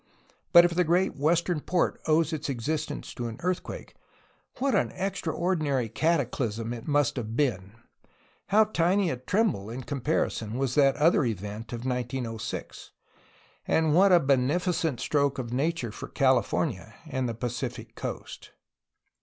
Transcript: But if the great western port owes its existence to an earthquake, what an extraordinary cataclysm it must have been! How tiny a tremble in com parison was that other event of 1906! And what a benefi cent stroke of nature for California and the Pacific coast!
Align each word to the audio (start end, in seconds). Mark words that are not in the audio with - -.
But 0.51 0.65
if 0.65 0.73
the 0.73 0.83
great 0.83 1.15
western 1.15 1.59
port 1.59 2.01
owes 2.07 2.33
its 2.33 2.49
existence 2.49 3.13
to 3.13 3.27
an 3.27 3.37
earthquake, 3.41 3.93
what 4.57 4.73
an 4.73 4.89
extraordinary 4.93 5.89
cataclysm 5.89 6.73
it 6.73 6.87
must 6.87 7.17
have 7.17 7.37
been! 7.37 7.73
How 8.47 8.63
tiny 8.63 9.11
a 9.11 9.17
tremble 9.17 9.69
in 9.69 9.83
com 9.83 10.01
parison 10.01 10.53
was 10.53 10.73
that 10.73 10.95
other 10.95 11.23
event 11.23 11.71
of 11.71 11.85
1906! 11.85 12.89
And 13.67 13.93
what 13.93 14.11
a 14.11 14.19
benefi 14.19 14.73
cent 14.73 14.99
stroke 14.99 15.37
of 15.37 15.53
nature 15.53 15.91
for 15.91 16.07
California 16.07 16.95
and 17.05 17.29
the 17.29 17.35
Pacific 17.35 17.93
coast! 17.93 18.53